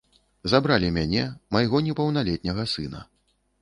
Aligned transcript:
Забралі 0.53 0.89
мяне, 0.95 1.27
майго 1.57 1.85
непаўналетняга 1.91 2.71
сына. 2.77 3.09